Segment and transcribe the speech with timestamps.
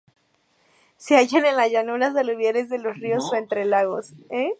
[0.97, 4.13] Se hallan en las llanuras aluviales de los ríos o entre lagos.